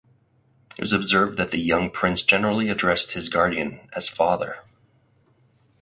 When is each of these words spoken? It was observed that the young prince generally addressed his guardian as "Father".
It 0.79 0.79
was 0.79 0.93
observed 0.93 1.37
that 1.37 1.51
the 1.51 1.59
young 1.59 1.91
prince 1.91 2.23
generally 2.23 2.69
addressed 2.69 3.11
his 3.11 3.29
guardian 3.29 3.87
as 3.93 4.09
"Father". 4.09 4.57